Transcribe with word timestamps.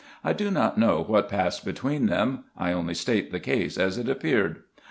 I 0.23 0.33
do 0.33 0.49
not 0.49 0.79
know 0.79 1.03
what 1.03 1.29
passed 1.29 1.63
between 1.63 2.07
them; 2.07 2.45
I 2.57 2.73
only 2.73 2.95
state 2.95 3.29
the 3.31 3.39
case 3.39 3.77
as 3.77 3.99
it 3.99 4.09
appeared. 4.09 4.63